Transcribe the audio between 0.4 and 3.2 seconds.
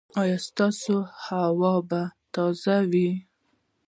ستاسو هوا به تازه وي؟